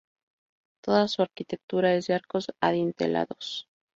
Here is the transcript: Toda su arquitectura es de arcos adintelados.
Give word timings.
Toda 0.83 1.07
su 1.07 1.21
arquitectura 1.21 1.93
es 1.93 2.07
de 2.07 2.15
arcos 2.15 2.51
adintelados. 2.59 3.67